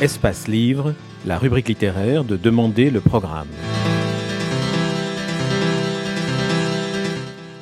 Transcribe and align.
Espace 0.00 0.48
Livre, 0.48 0.94
la 1.26 1.38
rubrique 1.38 1.68
littéraire 1.68 2.24
de 2.24 2.36
Demander 2.36 2.90
le 2.90 3.00
programme. 3.00 3.48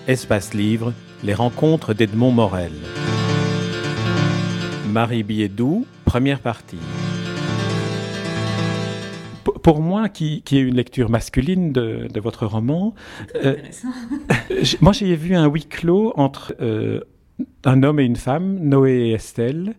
Espace 0.07 0.55
Livre, 0.55 0.93
les 1.25 1.35
rencontres 1.35 1.95
d'Edmond 1.95 2.31
Morel. 2.31 2.73
Marie 4.91 5.23
Biédou, 5.23 5.85
première 6.05 6.41
partie. 6.41 6.79
P- 9.45 9.51
Pour 9.63 9.81
moi, 9.81 10.09
qui, 10.09 10.43
qui 10.43 10.57
ai 10.59 10.61
une 10.61 10.77
lecture 10.77 11.11
masculine 11.11 11.73
de, 11.73 12.07
de 12.13 12.21
votre 12.21 12.47
roman, 12.47 12.95
euh, 13.45 13.57
moi 14.81 14.93
j'ai 14.93 15.15
vu 15.17 15.35
un 15.35 15.47
huis 15.49 15.67
clos 15.67 16.13
entre 16.17 16.55
euh, 16.61 17.01
un 17.65 17.83
homme 17.83 18.01
et 18.01 18.05
une 18.05 18.17
femme, 18.17 18.59
Noé 18.61 19.09
et 19.09 19.13
Estelle, 19.13 19.75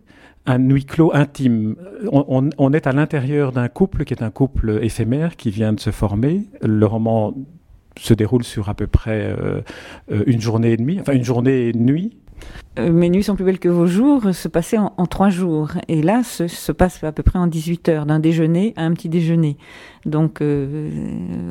un 0.50 0.58
huis 0.58 0.84
clos 0.84 1.10
intime. 1.14 1.76
On, 2.12 2.50
on- 2.56 2.72
est 2.72 2.86
à 2.86 2.92
l'intérieur 2.92 3.52
d'un 3.52 3.68
couple 3.68 4.04
qui 4.04 4.14
est 4.14 4.22
un 4.22 4.30
couple 4.30 4.78
éphémère 4.82 5.36
qui 5.36 5.50
vient 5.50 5.72
de 5.72 5.80
se 5.80 5.90
former. 5.90 6.44
Le 6.62 6.86
roman 6.86 7.34
se 7.98 8.14
déroule 8.14 8.44
sur 8.44 8.68
à 8.68 8.74
peu 8.74 8.86
près 8.86 9.34
euh, 9.38 9.60
euh, 10.10 10.22
une 10.26 10.40
journée 10.40 10.72
et 10.72 10.76
demie, 10.76 10.98
enfin 11.00 11.12
une 11.12 11.24
journée 11.24 11.66
et 11.66 11.70
une 11.70 11.84
nuit. 11.84 12.16
Euh, 12.78 12.90
Mes 12.92 13.10
nuits 13.10 13.22
sont 13.22 13.34
plus 13.34 13.44
belles 13.44 13.58
que 13.58 13.68
vos 13.68 13.86
jours 13.86 14.34
se 14.34 14.48
passaient 14.48 14.78
en, 14.78 15.06
trois 15.06 15.28
jours. 15.28 15.72
Et 15.88 16.02
là, 16.02 16.22
se 16.22 16.72
passe 16.72 17.02
à 17.04 17.12
peu 17.12 17.22
près 17.22 17.38
en 17.38 17.46
18 17.46 17.88
heures, 17.88 18.06
d'un 18.06 18.20
déjeuner 18.20 18.72
à 18.76 18.84
un 18.84 18.92
petit 18.92 19.08
déjeuner. 19.08 19.56
Donc, 20.06 20.40
euh, 20.40 20.90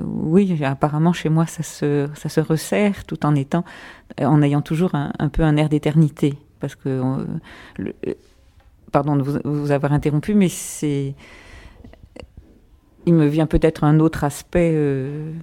oui, 0.05 0.57
apparemment, 0.63 1.13
chez 1.13 1.29
moi, 1.29 1.45
ça 1.45 1.63
se, 1.63 2.40
resserre 2.40 3.05
tout 3.05 3.26
en 3.26 3.35
étant, 3.35 3.63
en 4.20 4.41
ayant 4.41 4.62
toujours 4.62 4.95
un, 4.95 5.29
peu 5.29 5.43
un 5.43 5.57
air 5.57 5.70
d'éternité. 5.70 6.35
Parce 6.59 6.76
que, 6.76 6.90
euh, 6.90 7.26
euh, 7.79 8.13
pardon 8.91 9.16
de 9.16 9.23
vous, 9.43 9.71
avoir 9.71 9.93
interrompu, 9.93 10.34
mais 10.34 10.49
c'est, 10.49 11.16
il 13.05 13.13
me 13.13 13.27
vient 13.27 13.48
peut-être 13.48 13.84
un 13.84 13.99
autre 13.99 14.23
aspect. 14.23 14.71
euh, 14.73 15.34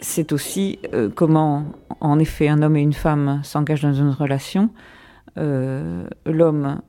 c'est 0.00 0.32
aussi 0.32 0.78
euh, 0.92 1.08
comment, 1.08 1.64
en 2.00 2.18
effet, 2.18 2.48
un 2.48 2.62
homme 2.62 2.76
et 2.76 2.82
une 2.82 2.92
femme 2.92 3.40
s'engagent 3.42 3.82
dans 3.82 3.94
une 3.94 4.10
relation. 4.10 4.70
Euh, 5.38 6.06
L'homme, 6.26 6.80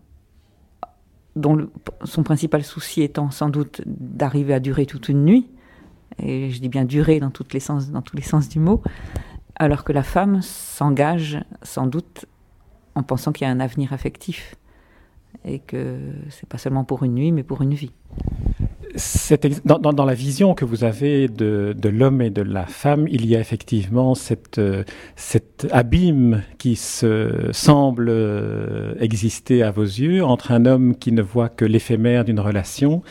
dont 1.35 1.69
son 2.03 2.23
principal 2.23 2.63
souci 2.63 3.01
étant 3.01 3.31
sans 3.31 3.49
doute 3.49 3.81
d'arriver 3.85 4.53
à 4.53 4.59
durer 4.59 4.85
toute 4.85 5.09
une 5.09 5.23
nuit, 5.23 5.47
et 6.19 6.49
je 6.49 6.59
dis 6.59 6.69
bien 6.69 6.85
durer 6.85 7.19
dans, 7.19 7.31
les 7.51 7.59
sens, 7.59 7.89
dans 7.89 8.01
tous 8.01 8.15
les 8.15 8.21
sens 8.21 8.47
du 8.49 8.59
mot, 8.59 8.81
alors 9.55 9.83
que 9.83 9.93
la 9.93 10.03
femme 10.03 10.41
s'engage 10.41 11.39
sans 11.61 11.87
doute 11.87 12.25
en 12.95 13.03
pensant 13.03 13.31
qu'il 13.31 13.47
y 13.47 13.49
a 13.49 13.53
un 13.53 13.59
avenir 13.59 13.93
affectif 13.93 14.55
et 15.43 15.59
que 15.59 15.97
c'est 16.29 16.47
pas 16.47 16.57
seulement 16.57 16.83
pour 16.83 17.03
une 17.03 17.13
nuit, 17.13 17.31
mais 17.31 17.43
pour 17.43 17.61
une 17.61 17.73
vie. 17.73 17.91
Cet 18.95 19.45
dans, 19.65 20.05
la 20.05 20.13
vision 20.13 20.53
que 20.53 20.63
vous 20.63 20.83
avez 20.83 21.27
de, 21.27 21.75
l'homme 21.89 22.21
et 22.21 22.29
de 22.29 22.41
la 22.41 22.65
femme, 22.65 23.07
il 23.09 23.25
y 23.25 23.35
a 23.35 23.39
effectivement 23.39 24.15
cette, 24.15 24.57
euh, 24.57 24.83
cet 25.15 25.67
abîme 25.71 26.43
qui 26.57 26.75
se 26.75 27.49
semble 27.51 28.07
euh, 28.09 28.93
exister 28.99 29.63
à 29.63 29.71
vos 29.71 29.83
yeux 29.83 30.23
entre 30.23 30.51
un 30.51 30.65
homme 30.65 30.95
qui 30.95 31.11
ne 31.11 31.21
voit 31.21 31.49
que 31.49 31.65
l'éphémère 31.65 32.23
d'une 32.23 32.39
relation 32.39 33.01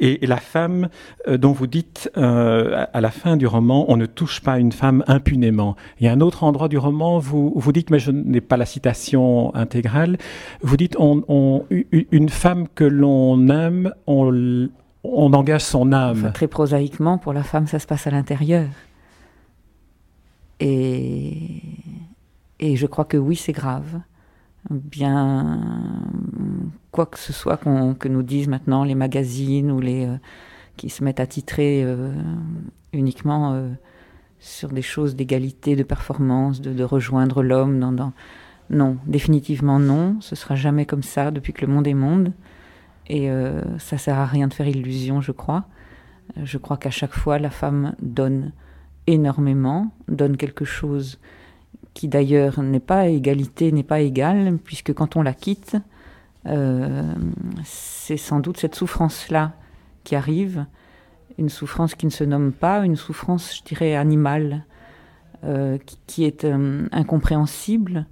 et, 0.00 0.18
la 0.26 0.38
femme 0.38 0.88
euh, 1.28 1.36
dont 1.36 1.52
vous 1.52 1.66
dites 1.66 2.10
à 2.14 3.00
la 3.00 3.10
fin 3.10 3.36
du 3.36 3.46
roman, 3.46 3.84
on 3.88 3.96
ne 3.96 4.06
touche 4.06 4.40
pas 4.40 4.58
une 4.58 4.72
femme 4.72 5.04
impunément. 5.06 5.76
Il 6.00 6.06
y 6.06 6.08
a 6.08 6.12
un 6.12 6.20
autre 6.20 6.44
endroit 6.44 6.68
du 6.68 6.78
roman, 6.78 7.18
vous, 7.18 7.52
vous 7.54 7.72
dites, 7.72 7.90
mais 7.90 7.98
je 7.98 8.10
n'ai 8.10 8.40
pas 8.40 8.56
la 8.56 8.66
citation 8.66 9.54
intégrale, 9.54 10.16
vous 10.62 10.76
dites, 10.76 10.96
une 10.98 12.28
femme 12.28 12.66
que 12.74 12.84
l'on 12.84 13.48
aime, 13.48 13.92
on 15.04 15.32
engage 15.34 15.62
son 15.62 15.92
âme. 15.92 16.18
Enfin, 16.18 16.30
très 16.30 16.48
prosaïquement, 16.48 17.18
pour 17.18 17.32
la 17.32 17.42
femme, 17.42 17.66
ça 17.66 17.78
se 17.78 17.86
passe 17.86 18.06
à 18.06 18.10
l'intérieur. 18.10 18.68
Et, 20.60 21.60
et 22.60 22.76
je 22.76 22.86
crois 22.86 23.04
que 23.04 23.16
oui, 23.16 23.36
c'est 23.36 23.52
grave. 23.52 24.00
Bien, 24.70 25.60
quoi 26.90 27.06
que 27.06 27.18
ce 27.18 27.32
soit 27.32 27.58
que 27.58 28.08
nous 28.08 28.22
disent 28.22 28.48
maintenant 28.48 28.82
les 28.84 28.94
magazines 28.94 29.70
ou 29.70 29.78
les 29.80 30.06
euh, 30.06 30.16
qui 30.78 30.88
se 30.88 31.04
mettent 31.04 31.20
à 31.20 31.26
titrer 31.26 31.82
euh, 31.84 32.14
uniquement 32.94 33.52
euh, 33.52 33.68
sur 34.38 34.70
des 34.70 34.80
choses 34.80 35.16
d'égalité, 35.16 35.76
de 35.76 35.82
performance, 35.82 36.62
de, 36.62 36.72
de 36.72 36.82
rejoindre 36.84 37.42
l'homme 37.42 37.78
dans, 37.78 37.92
dans- 37.92 38.12
Non, 38.70 38.96
définitivement 39.06 39.78
non. 39.78 40.16
Ce 40.20 40.34
sera 40.34 40.54
jamais 40.54 40.86
comme 40.86 41.02
ça 41.02 41.30
depuis 41.30 41.52
que 41.52 41.66
le 41.66 41.72
monde 41.72 41.86
est 41.86 41.92
monde. 41.94 42.32
Et 43.08 43.30
euh, 43.30 43.62
ça 43.78 43.98
sert 43.98 44.18
à 44.18 44.26
rien 44.26 44.48
de 44.48 44.54
faire 44.54 44.68
illusion, 44.68 45.20
je 45.20 45.32
crois. 45.32 45.64
Je 46.42 46.58
crois 46.58 46.76
qu'à 46.76 46.90
chaque 46.90 47.12
fois, 47.12 47.38
la 47.38 47.50
femme 47.50 47.94
donne 48.00 48.52
énormément, 49.06 49.90
donne 50.08 50.36
quelque 50.36 50.64
chose 50.64 51.18
qui 51.92 52.08
d'ailleurs 52.08 52.60
n'est 52.60 52.80
pas 52.80 53.08
égalité, 53.08 53.70
n'est 53.72 53.82
pas 53.82 54.00
égal, 54.00 54.58
puisque 54.64 54.92
quand 54.92 55.16
on 55.16 55.22
la 55.22 55.32
quitte, 55.32 55.76
euh, 56.46 57.14
c'est 57.64 58.16
sans 58.16 58.40
doute 58.40 58.58
cette 58.58 58.74
souffrance-là 58.74 59.52
qui 60.02 60.16
arrive, 60.16 60.66
une 61.38 61.48
souffrance 61.48 61.94
qui 61.94 62.06
ne 62.06 62.10
se 62.10 62.24
nomme 62.24 62.52
pas, 62.52 62.84
une 62.84 62.96
souffrance, 62.96 63.56
je 63.56 63.62
dirais, 63.62 63.94
animale, 63.94 64.64
euh, 65.44 65.78
qui, 66.06 66.24
est 66.24 66.44
euh, 66.44 66.86
incompréhensible 66.92 68.06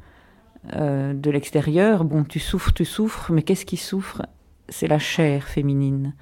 de 0.64 1.30
l'extérieur. 1.32 2.04
Bon, 2.04 2.22
tu 2.22 2.38
souffres, 2.38 2.72
tu 2.72 2.84
souffres, 2.84 3.32
mais 3.32 3.42
qu'est-ce 3.42 3.66
qui 3.66 3.76
souffre? 3.76 4.22
C'est 4.68 4.88
la 4.88 4.98
chair 4.98 5.44
féminine. 5.48 6.14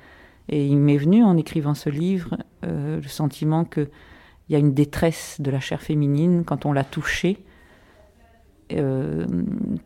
Et 0.49 0.67
il 0.67 0.79
m'est 0.79 0.97
venu 0.97 1.23
en 1.23 1.37
écrivant 1.37 1.75
ce 1.75 1.91
livre 1.91 2.37
euh, 2.65 2.97
le 2.97 3.09
sentiment 3.09 3.65
que 3.65 3.89
il 4.49 4.55
y 4.55 4.57
a 4.57 4.59
une 4.59 4.75
détresse 4.75 5.41
de 5.41 5.49
la 5.49 5.61
chair 5.61 5.81
féminine 5.81 6.43
quand 6.45 6.67
on 6.67 6.73
l'a 6.73 6.83
touchée, 6.83 7.45
euh, 8.73 9.25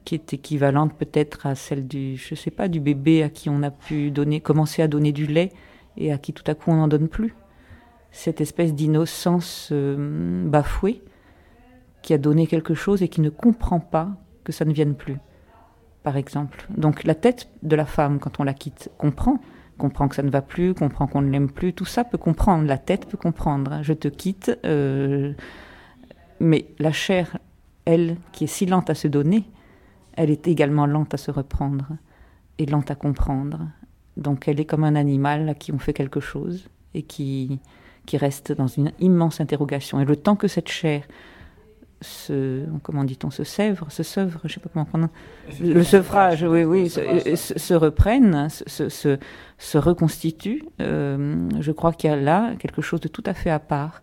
qui 0.07 0.15
est 0.15 0.33
équivalente 0.33 0.95
peut-être 0.95 1.45
à 1.47 1.55
celle 1.55 1.87
du, 1.87 2.17
je 2.17 2.35
sais 2.35 2.51
pas, 2.51 2.69
du 2.69 2.81
bébé 2.81 3.23
à 3.23 3.29
qui 3.29 3.51
on 3.51 3.63
a 3.63 3.71
pu 3.71 4.11
donner, 4.11 4.41
commencer 4.41 4.81
à 4.81 4.89
donner 4.89 5.13
du 5.13 5.27
lait 5.27 5.53
et 5.99 6.13
à 6.13 6.19
qui 6.19 6.33
tout 6.33 6.45
à 6.47 6.55
coup 6.55 6.71
on 6.71 6.77
n'en 6.77 6.89
donne 6.89 7.09
plus. 7.09 7.35
Cette 8.11 8.41
espèce 8.41 8.75
d'innocence 8.75 9.69
euh, 9.71 10.49
bafouée 10.49 11.03
qui 12.01 12.15
a 12.15 12.19
donné 12.19 12.47
quelque 12.47 12.75
chose 12.75 13.03
et 13.03 13.09
qui 13.09 13.21
ne 13.21 13.31
comprend 13.31 13.81
pas 13.81 14.17
que 14.45 14.53
ça 14.53 14.65
ne 14.65 14.73
vienne 14.73 14.95
plus, 14.95 15.17
par 16.05 16.17
exemple. 16.17 16.67
Donc 16.77 17.03
la 17.03 17.17
tête 17.17 17.49
de 17.65 17.75
la 17.75 17.87
femme, 17.87 18.21
quand 18.21 18.39
on 18.39 18.45
la 18.45 18.55
quitte, 18.55 18.91
comprend, 18.99 19.39
comprend 19.79 20.07
que 20.07 20.15
ça 20.15 20.23
ne 20.23 20.31
va 20.31 20.43
plus, 20.43 20.75
comprend 20.75 21.09
qu'on 21.09 21.23
ne 21.23 21.31
l'aime 21.31 21.51
plus, 21.51 21.73
tout 21.73 21.87
ça 21.87 22.05
peut 22.05 22.19
comprendre, 22.19 22.69
la 22.69 22.79
tête 22.79 23.07
peut 23.07 23.17
comprendre. 23.17 23.81
Je 23.83 23.95
te 23.95 24.07
quitte, 24.07 24.57
euh, 24.65 25.33
mais 26.39 26.67
la 26.79 26.93
chair, 26.93 27.39
elle, 27.87 28.19
qui 28.31 28.45
est 28.45 28.49
si 28.49 28.67
lente 28.67 28.91
à 28.91 28.95
se 28.95 29.09
donner, 29.09 29.45
elle 30.13 30.31
est 30.31 30.47
également 30.47 30.87
lente 30.87 31.15
à 31.15 31.17
se 31.17 31.31
reprendre 31.31 31.89
et 32.59 32.67
lente 32.67 32.91
à 32.91 32.95
comprendre. 32.95 33.67
Donc 34.19 34.47
elle 34.47 34.61
est 34.61 34.67
comme 34.67 34.85
un 34.85 34.95
animal 34.95 35.49
à 35.49 35.55
qui 35.55 35.73
on 35.73 35.79
fait 35.79 35.95
quelque 35.95 36.21
chose 36.21 36.69
et 36.93 37.03
qui, 37.03 37.61
qui 38.05 38.19
reste 38.19 38.53
dans 38.53 38.69
une 38.69 38.93
immense 39.01 39.41
interrogation. 39.41 40.01
Et 40.01 40.05
le 40.05 40.17
temps 40.17 40.37
que 40.37 40.49
cette 40.49 40.69
chair 40.69 41.03
se, 42.05 42.65
comment 42.83 43.05
dit-on, 43.05 43.31
se 43.31 43.43
sèvre, 43.45 43.87
se 43.91 44.03
je 44.03 44.53
sais 44.53 44.61
pas 44.61 44.69
comment 44.73 44.85
prendre, 44.85 45.09
le 45.61 45.83
sevrage, 45.83 46.43
oui, 46.45 46.65
oui, 46.65 46.89
se, 46.89 47.01
se- 47.37 47.59
se 47.59 47.75
reprenne, 47.75 48.49
se, 48.49 48.65
se, 48.67 48.89
se- 48.89 49.19
se 49.59 49.79
reconstitue, 49.79 50.63
euh, 50.81 51.37
je 51.61 51.73
crois 51.73 51.93
qu'il 51.93 52.11
y 52.11 52.13
a 52.13 52.17
là 52.17 52.53
quelque 52.59 52.83
chose 52.83 53.01
de 53.01 53.09
tout 53.09 53.23
à 53.27 53.35
fait 53.35 53.51
à 53.51 53.59
part. 53.59 54.03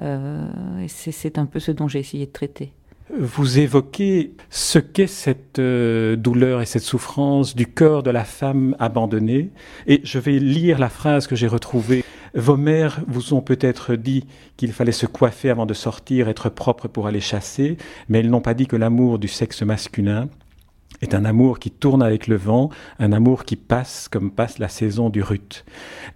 Euh, 0.00 0.46
et 0.80 0.88
c'est, 0.88 1.10
c'est 1.10 1.38
un 1.38 1.46
peu 1.46 1.58
ce 1.58 1.72
dont 1.72 1.88
j'ai 1.88 1.98
essayé 1.98 2.26
de 2.26 2.30
traiter. 2.32 2.72
Vous 3.18 3.58
évoquez 3.58 4.34
ce 4.50 4.78
qu'est 4.78 5.06
cette 5.06 5.58
euh, 5.58 6.14
douleur 6.14 6.60
et 6.60 6.66
cette 6.66 6.82
souffrance 6.82 7.56
du 7.56 7.66
corps 7.66 8.02
de 8.02 8.10
la 8.10 8.24
femme 8.24 8.76
abandonnée. 8.78 9.50
Et 9.86 10.00
je 10.04 10.18
vais 10.18 10.38
lire 10.38 10.78
la 10.78 10.90
phrase 10.90 11.26
que 11.26 11.34
j'ai 11.34 11.46
retrouvée. 11.48 12.04
Vos 12.34 12.56
mères 12.56 13.00
vous 13.06 13.34
ont 13.34 13.40
peut-être 13.40 13.94
dit 13.94 14.26
qu'il 14.56 14.72
fallait 14.72 14.92
se 14.92 15.06
coiffer 15.06 15.50
avant 15.50 15.66
de 15.66 15.74
sortir, 15.74 16.28
être 16.28 16.48
propre 16.48 16.88
pour 16.88 17.06
aller 17.06 17.20
chasser, 17.20 17.76
mais 18.08 18.20
elles 18.20 18.30
n'ont 18.30 18.40
pas 18.40 18.54
dit 18.54 18.66
que 18.66 18.76
l'amour 18.76 19.18
du 19.18 19.28
sexe 19.28 19.62
masculin 19.62 20.28
est 21.00 21.14
un 21.14 21.24
amour 21.24 21.58
qui 21.58 21.70
tourne 21.70 22.02
avec 22.02 22.26
le 22.26 22.36
vent, 22.36 22.70
un 22.98 23.12
amour 23.12 23.44
qui 23.44 23.56
passe 23.56 24.08
comme 24.08 24.30
passe 24.30 24.58
la 24.58 24.68
saison 24.68 25.10
du 25.10 25.22
rut. 25.22 25.64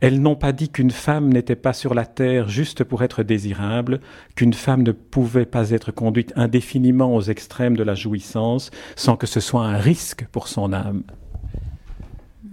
Elles 0.00 0.20
n'ont 0.20 0.34
pas 0.34 0.52
dit 0.52 0.70
qu'une 0.70 0.90
femme 0.90 1.32
n'était 1.32 1.56
pas 1.56 1.72
sur 1.72 1.94
la 1.94 2.06
terre 2.06 2.48
juste 2.48 2.82
pour 2.82 3.02
être 3.02 3.22
désirable, 3.22 4.00
qu'une 4.34 4.54
femme 4.54 4.82
ne 4.82 4.92
pouvait 4.92 5.46
pas 5.46 5.70
être 5.70 5.92
conduite 5.92 6.32
indéfiniment 6.36 7.14
aux 7.14 7.22
extrêmes 7.22 7.76
de 7.76 7.84
la 7.84 7.94
jouissance 7.94 8.70
sans 8.96 9.16
que 9.16 9.26
ce 9.26 9.40
soit 9.40 9.64
un 9.64 9.76
risque 9.76 10.26
pour 10.32 10.48
son 10.48 10.72
âme. 10.72 11.04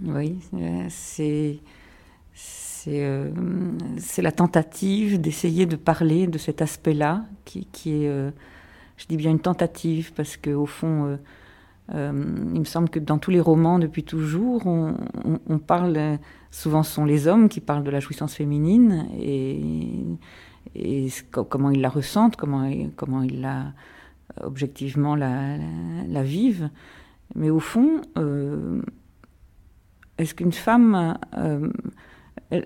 Oui, 0.04 0.38
c'est 0.88 1.58
c'est 2.82 3.04
euh, 3.04 3.30
la 4.18 4.32
tentative 4.32 5.20
d'essayer 5.20 5.66
de 5.66 5.76
parler 5.76 6.26
de 6.26 6.38
cet 6.38 6.62
aspect-là 6.62 7.26
qui, 7.44 7.66
qui 7.66 8.04
est, 8.04 8.08
euh, 8.08 8.30
je 8.96 9.04
dis 9.04 9.18
bien 9.18 9.30
une 9.32 9.40
tentative 9.40 10.14
parce 10.14 10.38
que 10.38 10.48
au 10.48 10.64
fond, 10.64 11.18
euh, 11.94 12.12
il 12.54 12.58
me 12.58 12.64
semble 12.64 12.88
que 12.88 12.98
dans 12.98 13.18
tous 13.18 13.30
les 13.30 13.40
romans 13.40 13.78
depuis 13.78 14.02
toujours, 14.02 14.66
on, 14.66 15.58
parle, 15.58 16.18
souvent 16.50 16.82
ce 16.82 16.94
sont 16.94 17.04
les 17.04 17.26
hommes 17.26 17.50
qui 17.50 17.60
parlent 17.60 17.84
de 17.84 17.90
la 17.90 18.00
jouissance 18.00 18.34
féminine 18.34 19.08
et, 19.20 19.60
et 20.74 21.08
comment 21.32 21.70
ils 21.70 21.82
la 21.82 21.90
ressentent, 21.90 22.36
comment, 22.36 22.70
comment 22.96 23.22
ils 23.22 23.42
la, 23.42 23.74
objectivement 24.40 25.16
la, 25.16 25.58
vivent. 26.22 26.70
Mais 27.34 27.50
au 27.50 27.60
fond, 27.60 28.00
est-ce 30.16 30.34
qu'une 30.34 30.52
femme... 30.52 31.18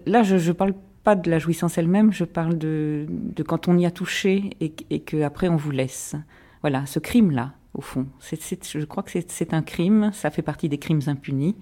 là, 0.07 0.23
je 0.23 0.37
ne 0.37 0.53
parle 0.53 0.75
pas 1.03 1.15
de 1.15 1.31
la 1.31 1.39
jouissance 1.39 1.77
elle-même, 1.79 2.13
je 2.13 2.25
parle 2.25 2.57
de, 2.57 3.07
quand 3.47 3.69
on 3.69 3.77
y 3.77 3.87
a 3.87 3.91
touché 3.91 4.51
et, 4.61 4.75
et 4.91 5.01
qu'après 5.01 5.49
on 5.49 5.57
vous 5.57 5.71
laisse. 5.71 6.17
Voilà, 6.63 6.87
ce 6.87 6.99
crime-là, 6.99 7.53
au 7.75 7.83
fond. 7.83 8.07
je 8.21 8.85
crois 8.85 9.03
que 9.03 9.11
c'est 9.29 9.53
un 9.53 9.63
crime, 9.63 10.11
ça 10.13 10.31
fait 10.31 10.43
partie 10.43 10.69
des 10.69 10.79
crimes 10.79 11.03
impunis 11.07 11.57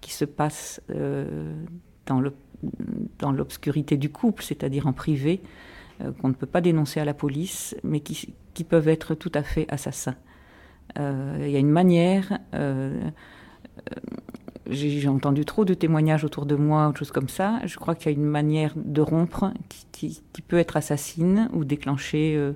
qui 0.00 0.12
se 0.12 0.24
passent 0.24 0.80
euh, 0.90 1.52
dans 2.06 3.32
l'obscurité 3.32 3.96
du 3.96 4.10
couple, 4.10 4.42
c'est-à-dire 4.42 4.86
en 4.86 4.92
privé, 4.92 5.42
euh, 6.00 6.12
qu'on 6.12 6.28
ne 6.28 6.34
peut 6.34 6.46
pas 6.46 6.60
dénoncer 6.60 7.00
à 7.00 7.04
la 7.04 7.14
police, 7.14 7.76
mais 7.82 8.00
qui, 8.00 8.34
peuvent 8.68 8.88
être 8.88 9.14
tout 9.14 9.30
à 9.34 9.44
fait 9.44 9.66
assassins. 9.68 10.16
Euh, 10.98 11.36
il 11.42 11.50
y 11.50 11.56
a 11.56 11.60
une 11.60 11.70
manière 11.70 12.40
j'ai 14.68 15.08
entendu 15.08 15.44
trop 15.44 15.64
de 15.64 15.74
témoignages 15.74 16.24
autour 16.24 16.46
de 16.46 16.54
moi, 16.54 16.88
autre 16.88 16.98
chose 16.98 17.10
comme 17.10 17.28
ça. 17.28 17.60
Je 17.64 17.76
crois 17.76 17.94
qu'il 17.94 18.12
y 18.12 18.14
a 18.14 18.18
une 18.18 18.24
manière 18.24 18.72
de 18.76 19.00
rompre 19.00 19.52
qui, 19.92 20.22
peut 20.46 20.58
être 20.58 20.76
assassine 20.76 21.48
ou 21.52 21.64
déclencher, 21.64 22.34
euh, 22.36 22.52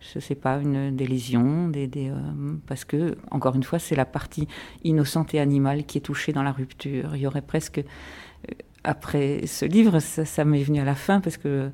je 0.00 0.18
ne 0.18 0.20
sais 0.20 0.34
pas, 0.34 0.58
une, 0.58 0.94
des 0.94 1.06
lésions, 1.06 1.70
euh, 1.74 2.56
parce 2.66 2.84
que, 2.84 3.16
encore 3.30 3.54
une 3.54 3.62
fois, 3.62 3.78
c'est 3.78 3.96
la 3.96 4.04
partie 4.04 4.48
innocente 4.82 5.34
et 5.34 5.40
animale 5.40 5.84
qui 5.84 5.98
est 5.98 6.02
touchée 6.02 6.32
dans 6.32 6.42
la 6.42 6.52
rupture. 6.52 7.14
Il 7.14 7.22
y 7.22 7.26
aurait 7.26 7.42
presque, 7.42 7.78
euh, 7.78 8.52
après 8.82 9.46
ce 9.46 9.64
livre, 9.64 10.00
ça, 10.00 10.44
m'est 10.44 10.62
venu 10.62 10.80
à 10.80 10.84
la 10.84 10.94
fin, 10.94 11.20
parce 11.20 11.36
que 11.36 11.70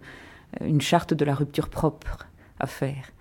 une 0.65 0.81
charte 0.81 1.15
de 1.15 1.25
la 1.25 1.35
rupture 1.35 1.69
propre 1.69 2.26
à 2.59 2.67
faire. 2.67 3.12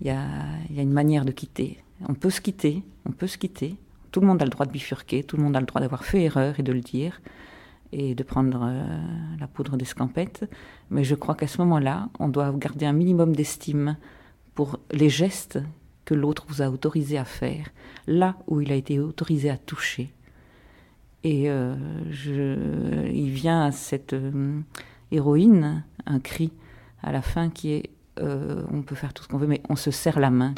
Il 0.00 0.06
y 0.06 0.10
a 0.10 0.82
une 0.82 0.92
manière 0.92 1.24
de 1.24 1.32
quitter. 1.32 1.82
On 2.08 2.14
peut 2.14 2.30
se 2.30 2.40
quitter, 2.40 2.82
on 3.06 3.12
peut 3.12 3.26
se 3.26 3.38
quitter, 3.38 3.76
tout 4.14 4.20
le 4.20 4.28
monde 4.28 4.40
a 4.40 4.44
le 4.44 4.50
droit 4.52 4.64
de 4.64 4.70
bifurquer, 4.70 5.24
tout 5.24 5.36
le 5.36 5.42
monde 5.42 5.56
a 5.56 5.60
le 5.60 5.66
droit 5.66 5.80
d'avoir 5.80 6.04
fait 6.04 6.22
erreur 6.22 6.60
et 6.60 6.62
de 6.62 6.72
le 6.72 6.78
dire 6.78 7.20
et 7.90 8.14
de 8.14 8.22
prendre 8.22 8.60
euh, 8.62 8.84
la 9.40 9.48
poudre 9.48 9.76
d'escampette. 9.76 10.48
Mais 10.88 11.02
je 11.02 11.16
crois 11.16 11.34
qu'à 11.34 11.48
ce 11.48 11.58
moment-là, 11.58 12.10
on 12.20 12.28
doit 12.28 12.52
garder 12.52 12.86
un 12.86 12.92
minimum 12.92 13.34
d'estime 13.34 13.96
pour 14.54 14.78
les 14.92 15.08
gestes 15.08 15.58
que 16.04 16.14
l'autre 16.14 16.44
vous 16.46 16.62
a 16.62 16.70
autorisé 16.70 17.18
à 17.18 17.24
faire, 17.24 17.70
là 18.06 18.36
où 18.46 18.60
il 18.60 18.70
a 18.70 18.76
été 18.76 19.00
autorisé 19.00 19.50
à 19.50 19.56
toucher. 19.56 20.12
Et 21.24 21.50
euh, 21.50 21.74
il 23.12 23.30
vient 23.30 23.64
à 23.64 23.72
cette 23.72 24.12
euh, 24.12 24.60
héroïne 25.10 25.82
un 26.06 26.20
cri 26.20 26.52
à 27.02 27.10
la 27.10 27.20
fin 27.20 27.50
qui 27.50 27.72
est 27.72 27.90
on 28.16 28.82
peut 28.82 28.94
faire 28.94 29.12
tout 29.12 29.24
ce 29.24 29.28
qu'on 29.28 29.38
veut, 29.38 29.48
mais 29.48 29.60
on 29.68 29.74
se 29.74 29.90
serre 29.90 30.20
la 30.20 30.30
main. 30.30 30.54